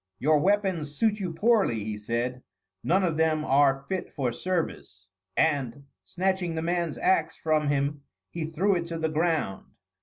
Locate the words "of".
3.03-3.17